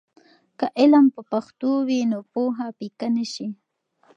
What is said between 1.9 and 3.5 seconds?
نو پوهه پیکه نه شي.